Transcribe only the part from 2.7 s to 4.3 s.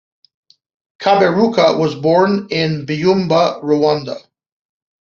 Byumba, Rwanda.